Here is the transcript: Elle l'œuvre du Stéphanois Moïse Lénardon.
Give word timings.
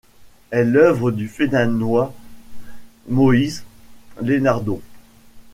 Elle 0.49 0.71
l'œuvre 0.71 1.11
du 1.11 1.27
Stéphanois 1.27 2.11
Moïse 3.07 3.63
Lénardon. 4.19 4.81